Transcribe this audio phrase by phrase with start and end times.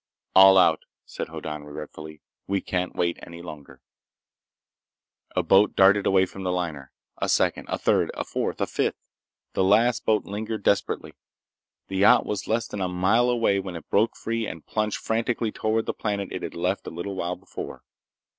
[0.33, 2.21] "All out," said Hoddan regretfully.
[2.47, 3.83] "We can't wait any longer!"
[5.35, 6.91] A boat darted away from the liner.
[7.19, 7.67] A second.
[7.69, 8.95] A third and fourth and fifth.
[9.53, 11.13] The last boat lingered desperately.
[11.87, 15.51] The yacht was less than a mile away when it broke free and plunged frantically
[15.51, 17.83] toward the planet it had left a little while before.